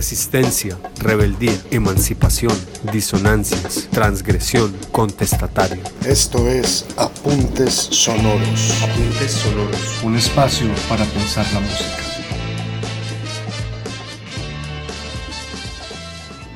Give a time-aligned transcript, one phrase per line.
[0.00, 2.54] resistencia, rebeldía, emancipación,
[2.90, 5.82] disonancias, transgresión, contestatario.
[6.06, 8.82] Esto es Apuntes Sonoros.
[8.82, 10.02] Apuntes Sonoros.
[10.02, 12.02] Un espacio para pensar la música.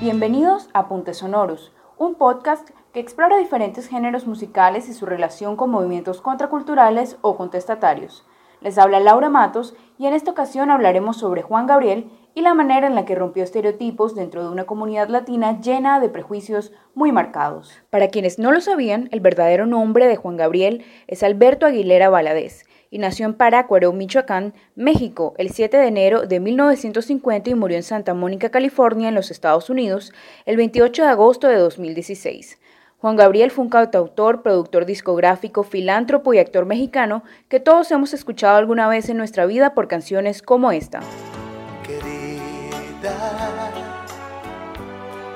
[0.00, 5.68] Bienvenidos a Apuntes Sonoros, un podcast que explora diferentes géneros musicales y su relación con
[5.68, 8.24] movimientos contraculturales o contestatarios.
[8.60, 12.86] Les habla Laura Matos y en esta ocasión hablaremos sobre Juan Gabriel y la manera
[12.86, 17.72] en la que rompió estereotipos dentro de una comunidad latina llena de prejuicios muy marcados.
[17.90, 22.64] Para quienes no lo sabían, el verdadero nombre de Juan Gabriel es Alberto Aguilera Valadez
[22.90, 27.82] y nació en Parácuaro, Michoacán, México, el 7 de enero de 1950 y murió en
[27.82, 30.12] Santa Mónica, California, en los Estados Unidos,
[30.44, 32.58] el 28 de agosto de 2016.
[33.04, 38.56] Juan Gabriel fue un cantautor, productor discográfico, filántropo y actor mexicano que todos hemos escuchado
[38.56, 41.00] alguna vez en nuestra vida por canciones como esta.
[41.86, 43.12] Querida,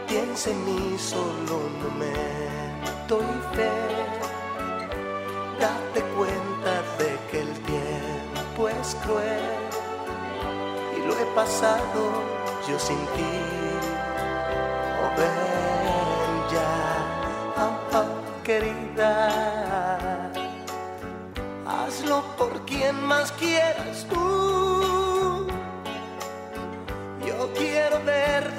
[0.08, 3.18] piensa en mí solo un momento
[3.52, 3.68] fe.
[5.60, 9.42] Date cuenta de que el tiempo es cruel
[10.96, 12.24] y lo he pasado
[12.66, 13.77] yo sin ti.
[21.66, 25.46] Hazlo por quien más quieras tú.
[27.24, 28.52] Yo quiero ver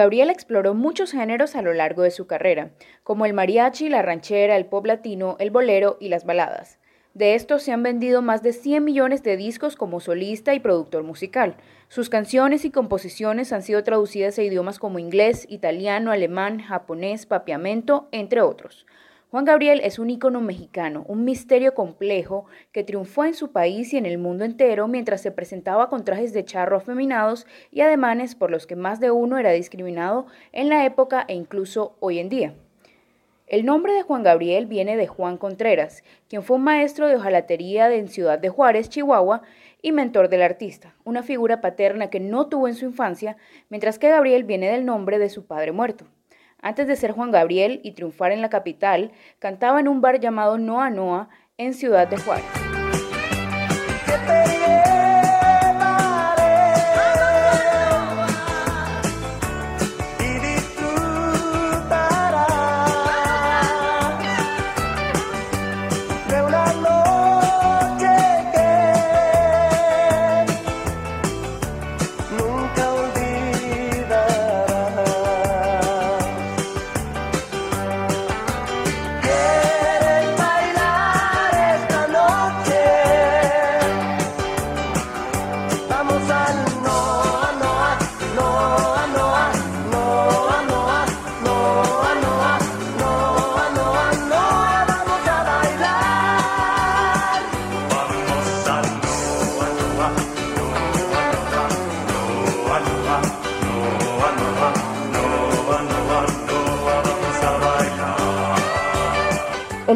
[0.00, 2.70] Gabriel exploró muchos géneros a lo largo de su carrera,
[3.04, 6.78] como el mariachi, la ranchera, el pop latino, el bolero y las baladas.
[7.12, 11.02] De estos se han vendido más de 100 millones de discos como solista y productor
[11.02, 11.56] musical.
[11.88, 18.08] Sus canciones y composiciones han sido traducidas a idiomas como inglés, italiano, alemán, japonés, papiamento,
[18.10, 18.86] entre otros.
[19.30, 23.96] Juan Gabriel es un ícono mexicano, un misterio complejo que triunfó en su país y
[23.96, 28.50] en el mundo entero mientras se presentaba con trajes de charro afeminados y ademanes por
[28.50, 32.54] los que más de uno era discriminado en la época e incluso hoy en día.
[33.46, 37.94] El nombre de Juan Gabriel viene de Juan Contreras, quien fue un maestro de hojalatería
[37.94, 39.42] en Ciudad de Juárez, Chihuahua,
[39.80, 43.36] y mentor del artista, una figura paterna que no tuvo en su infancia,
[43.68, 46.06] mientras que Gabriel viene del nombre de su padre muerto.
[46.62, 50.58] Antes de ser Juan Gabriel y triunfar en la capital, cantaba en un bar llamado
[50.58, 52.79] Noa Noa en Ciudad de Juárez.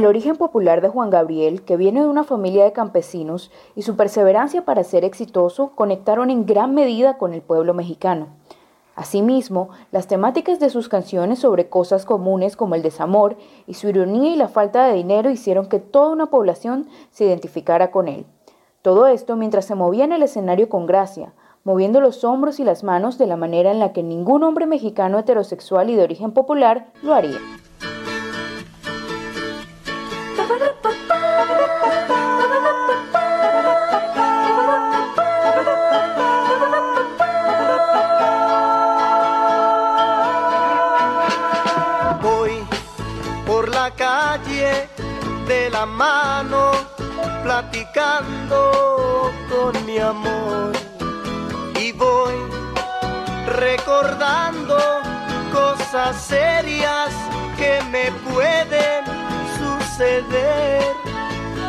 [0.04, 3.96] El origen popular de Juan Gabriel, que viene de una familia de campesinos, y su
[3.96, 8.26] perseverancia para ser exitoso conectaron en gran medida con el pueblo mexicano.
[8.96, 14.34] Asimismo, las temáticas de sus canciones sobre cosas comunes como el desamor y su ironía
[14.34, 18.26] y la falta de dinero hicieron que toda una población se identificara con él.
[18.82, 21.32] Todo esto mientras se movía en el escenario con gracia,
[21.64, 25.18] moviendo los hombros y las manos de la manera en la que ningún hombre mexicano
[25.18, 27.38] heterosexual y de origen popular lo haría.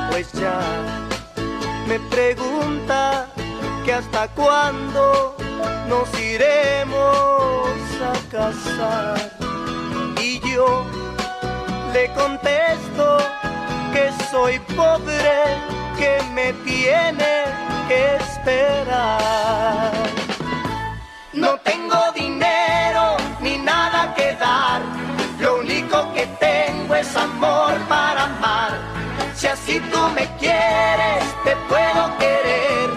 [0.09, 0.59] Pues ya
[1.87, 3.27] me pregunta
[3.83, 5.35] que hasta cuándo
[5.87, 9.31] nos iremos a casar.
[10.19, 10.85] Y yo
[11.93, 13.17] le contesto
[13.93, 15.59] que soy pobre,
[15.97, 17.45] que me tiene
[17.87, 19.91] que esperar.
[21.33, 24.81] No tengo dinero ni nada que dar,
[25.95, 28.71] único que tengo es amor para amar.
[29.35, 32.89] Si así tú me quieres, te puedo querer,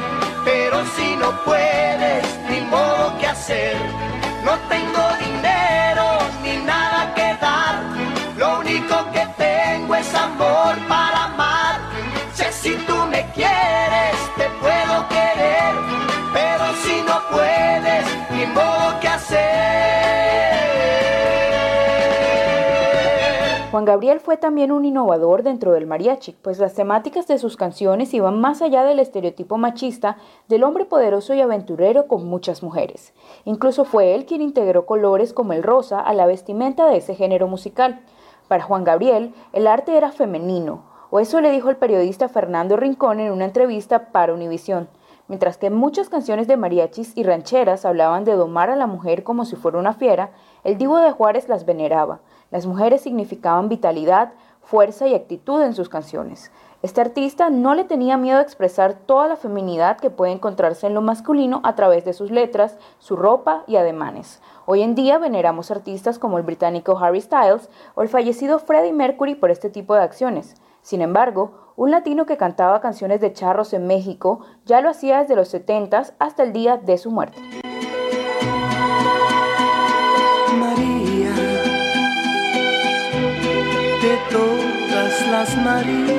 [0.44, 3.76] pero si no puedes, ni modo que hacer.
[4.44, 7.82] No tengo dinero ni nada que dar,
[8.36, 11.80] lo único que tengo es amor para amar.
[12.50, 15.74] Si tú me quieres, te puedo querer,
[16.32, 20.07] pero si no puedes, ni modo que hacer.
[23.70, 28.14] Juan Gabriel fue también un innovador dentro del mariachi, pues las temáticas de sus canciones
[28.14, 30.16] iban más allá del estereotipo machista
[30.48, 33.12] del hombre poderoso y aventurero con muchas mujeres.
[33.44, 37.46] Incluso fue él quien integró colores como el rosa a la vestimenta de ese género
[37.46, 38.00] musical.
[38.48, 43.20] Para Juan Gabriel, el arte era femenino, o eso le dijo el periodista Fernando Rincón
[43.20, 44.88] en una entrevista para Univisión.
[45.28, 49.44] Mientras que muchas canciones de mariachis y rancheras hablaban de domar a la mujer como
[49.44, 50.30] si fuera una fiera,
[50.64, 52.20] el divo de Juárez las veneraba.
[52.50, 56.50] Las mujeres significaban vitalidad, fuerza y actitud en sus canciones.
[56.80, 60.94] Este artista no le tenía miedo a expresar toda la feminidad que puede encontrarse en
[60.94, 64.40] lo masculino a través de sus letras, su ropa y ademanes.
[64.64, 69.34] Hoy en día veneramos artistas como el británico Harry Styles o el fallecido Freddie Mercury
[69.34, 70.54] por este tipo de acciones.
[70.82, 75.36] Sin embargo, un latino que cantaba canciones de charros en México ya lo hacía desde
[75.36, 77.38] los 70 hasta el día de su muerte.
[85.38, 86.18] Las Marías,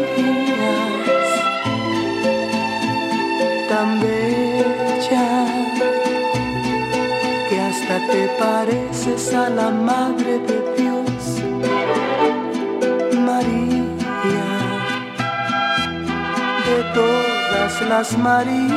[3.68, 5.30] tan bella
[7.50, 11.22] que hasta te pareces a la Madre de Dios,
[13.28, 14.52] María,
[16.68, 18.70] de todas las Marías,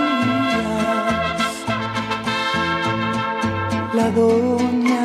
[3.94, 5.01] la doña,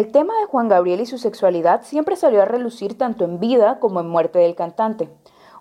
[0.00, 3.78] El tema de Juan Gabriel y su sexualidad siempre salió a relucir tanto en vida
[3.80, 5.10] como en muerte del cantante.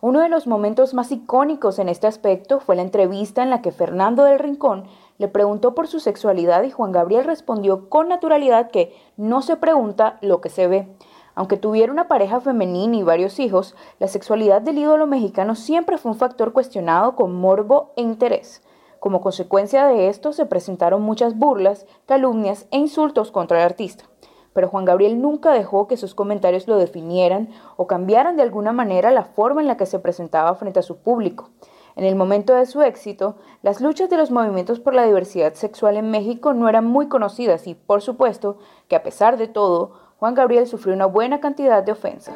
[0.01, 3.74] Uno de los momentos más icónicos en este aspecto fue la entrevista en la que
[3.74, 4.86] Fernando del Rincón
[5.18, 10.18] le preguntó por su sexualidad y Juan Gabriel respondió con naturalidad que no se pregunta
[10.22, 10.88] lo que se ve.
[11.36, 16.13] Aunque tuviera una pareja femenina y varios hijos, la sexualidad del ídolo mexicano siempre fue
[16.13, 18.63] un factor cuestionado con morbo e interés.
[19.01, 24.06] Como consecuencia de esto se presentaron muchas burlas, calumnias e insultos contra el artista.
[24.53, 29.12] Pero Juan Gabriel nunca dejó que sus comentarios lo definieran o cambiaran de alguna manera
[29.12, 31.50] la forma en la que se presentaba frente a su público.
[31.96, 35.98] En el momento de su éxito, las luchas de los movimientos por la diversidad sexual
[35.98, 40.34] en México no eran muy conocidas y, por supuesto, que a pesar de todo, Juan
[40.34, 42.36] Gabriel sufrió una buena cantidad de ofensas.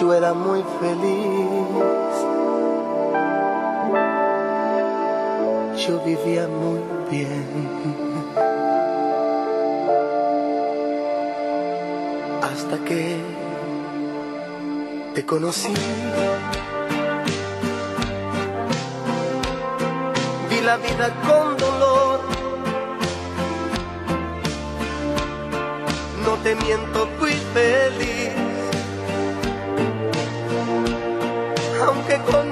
[0.00, 1.72] Yo era muy feliz.
[5.86, 8.11] Yo vivía muy bien.
[12.52, 13.16] Hasta que
[15.14, 15.74] te conocí.
[20.50, 22.20] Vi la vida con dolor.
[26.24, 28.52] No te miento, fui feliz.
[31.86, 32.51] aunque con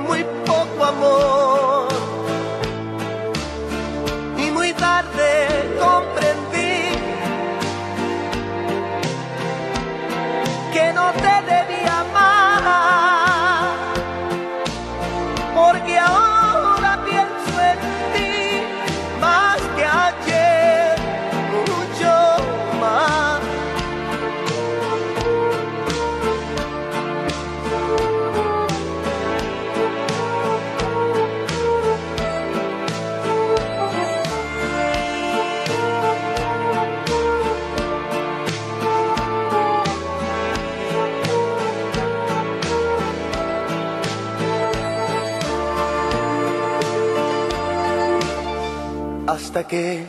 [49.50, 50.06] hasta que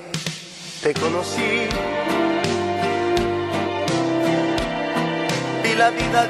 [0.83, 1.67] te conocí.
[5.63, 6.29] Vi la vida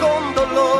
[0.00, 0.79] con dolor.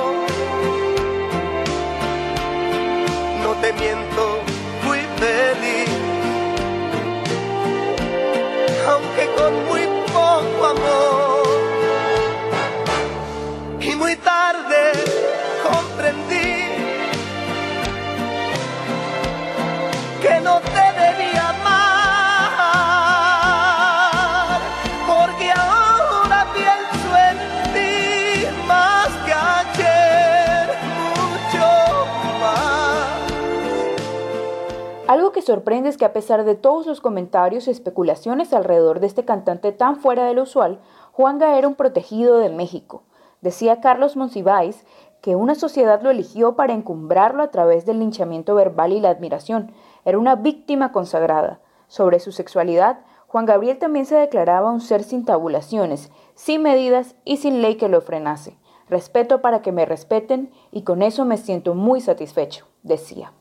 [35.11, 39.09] Algo que sorprende es que a pesar de todos los comentarios y especulaciones alrededor de
[39.09, 40.79] este cantante tan fuera de lo usual,
[41.11, 43.02] Juanga era un protegido de México.
[43.40, 44.87] Decía Carlos Monsiváis
[45.21, 49.73] que una sociedad lo eligió para encumbrarlo a través del linchamiento verbal y la admiración.
[50.05, 51.59] Era una víctima consagrada.
[51.88, 57.38] Sobre su sexualidad, Juan Gabriel también se declaraba un ser sin tabulaciones, sin medidas y
[57.38, 58.59] sin ley que lo frenase.
[58.88, 63.33] Respeto para que me respeten y con eso me siento muy satisfecho, decía.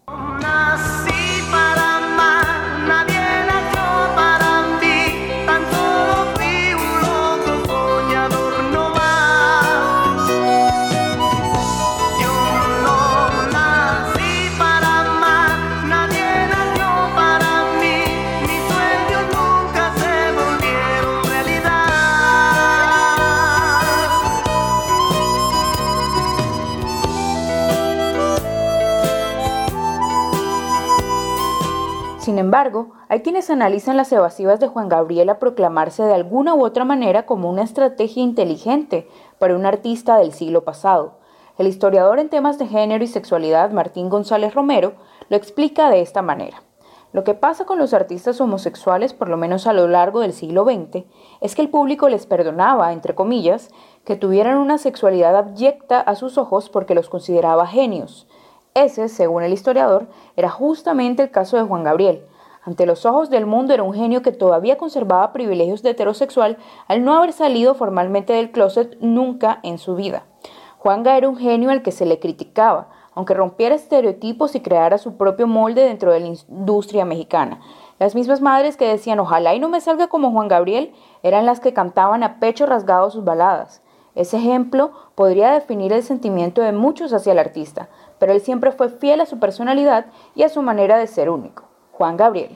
[33.11, 37.25] Hay quienes analizan las evasivas de Juan Gabriel a proclamarse de alguna u otra manera
[37.25, 41.17] como una estrategia inteligente para un artista del siglo pasado.
[41.57, 44.93] El historiador en temas de género y sexualidad Martín González Romero
[45.27, 46.61] lo explica de esta manera.
[47.11, 50.63] Lo que pasa con los artistas homosexuales, por lo menos a lo largo del siglo
[50.63, 51.05] XX,
[51.41, 53.71] es que el público les perdonaba, entre comillas,
[54.05, 58.27] que tuvieran una sexualidad abyecta a sus ojos porque los consideraba genios.
[58.75, 62.23] Ese, según el historiador, era justamente el caso de Juan Gabriel.
[62.63, 67.03] Ante los ojos del mundo era un genio que todavía conservaba privilegios de heterosexual al
[67.03, 70.23] no haber salido formalmente del closet nunca en su vida.
[70.77, 75.17] Juanga era un genio al que se le criticaba, aunque rompiera estereotipos y creara su
[75.17, 77.59] propio molde dentro de la industria mexicana.
[77.97, 81.59] Las mismas madres que decían ojalá y no me salga como Juan Gabriel eran las
[81.59, 83.81] que cantaban a pecho rasgado sus baladas.
[84.15, 88.89] Ese ejemplo podría definir el sentimiento de muchos hacia el artista, pero él siempre fue
[88.89, 91.68] fiel a su personalidad y a su manera de ser único.
[91.99, 92.55] Juan Gabriel.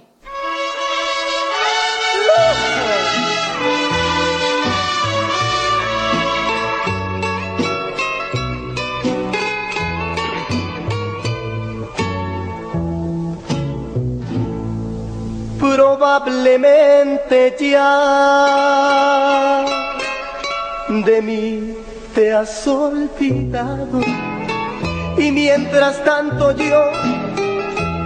[15.60, 19.66] Probablemente ya
[20.88, 21.76] de mí
[22.16, 24.00] te has olvidado
[25.18, 27.13] y mientras tanto yo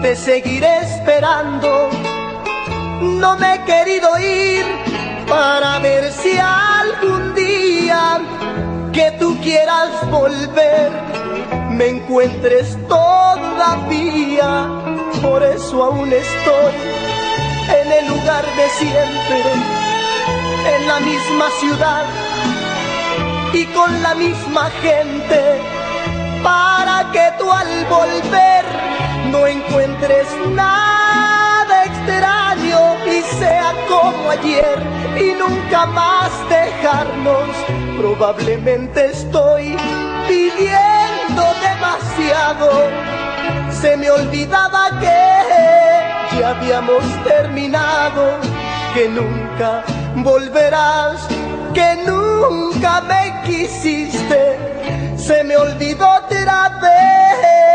[0.01, 1.89] te seguiré esperando.
[3.01, 4.66] No me he querido ir
[5.27, 8.20] para ver si algún día
[8.94, 10.92] que tú quieras volver
[11.72, 14.68] me encuentres todavía.
[15.22, 16.74] Por eso aún estoy
[17.82, 19.44] en el lugar de siempre,
[20.75, 22.06] en la misma ciudad
[23.54, 25.42] y con la misma gente
[26.44, 34.79] para que tú al volver no encuentres nada extraño y sea como ayer
[35.19, 37.50] y nunca más dejarnos.
[37.97, 39.75] Probablemente estoy
[40.27, 42.69] pidiendo demasiado.
[43.71, 48.38] Se me olvidaba que ya habíamos terminado,
[48.93, 49.83] que nunca
[50.15, 51.27] volverás,
[51.74, 54.67] que nunca me quisiste
[55.27, 57.66] se me olvidó otra vez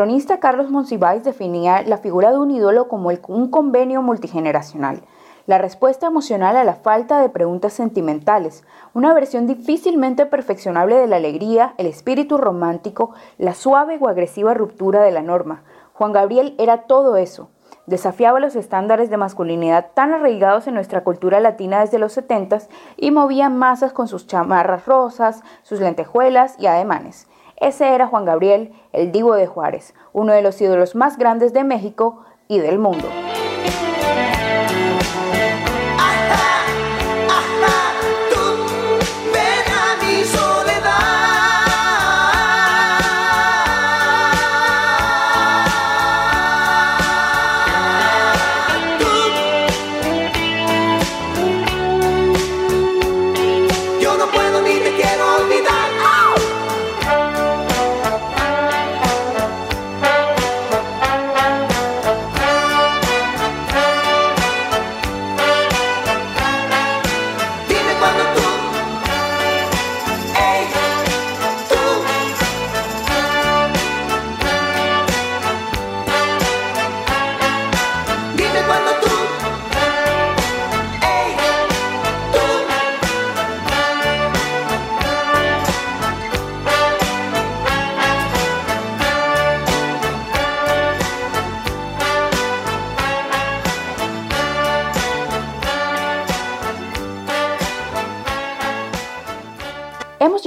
[0.00, 5.02] cronista Carlos Monsiváis definía la figura de un ídolo como un convenio multigeneracional,
[5.44, 8.64] la respuesta emocional a la falta de preguntas sentimentales,
[8.94, 15.02] una versión difícilmente perfeccionable de la alegría, el espíritu romántico, la suave o agresiva ruptura
[15.02, 15.64] de la norma.
[15.92, 17.50] Juan Gabriel era todo eso.
[17.84, 22.60] Desafiaba los estándares de masculinidad tan arraigados en nuestra cultura latina desde los 70
[22.96, 27.26] y movía masas con sus chamarras rosas, sus lentejuelas y ademanes.
[27.60, 31.62] Ese era Juan Gabriel, el divo de Juárez, uno de los ídolos más grandes de
[31.62, 33.06] México y del mundo.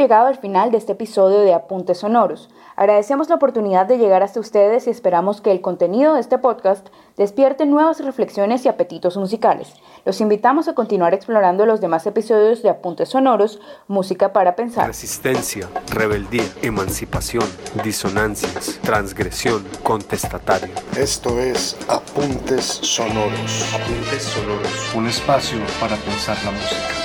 [0.03, 2.49] Llegado al final de este episodio de Apuntes Sonoros.
[2.75, 6.89] Agradecemos la oportunidad de llegar hasta ustedes y esperamos que el contenido de este podcast
[7.15, 9.73] despierte nuevas reflexiones y apetitos musicales.
[10.03, 14.87] Los invitamos a continuar explorando los demás episodios de Apuntes Sonoros, Música para Pensar.
[14.87, 17.45] Resistencia, rebeldía, emancipación,
[17.81, 20.73] disonancias, transgresión, contestatario.
[20.97, 23.73] Esto es Apuntes Sonoros.
[23.73, 24.95] Apuntes Sonoros.
[24.97, 27.02] Un espacio para pensar la música.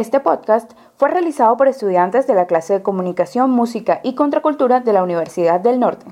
[0.00, 4.94] Este podcast fue realizado por estudiantes de la clase de Comunicación, Música y Contracultura de
[4.94, 6.06] la Universidad del Norte.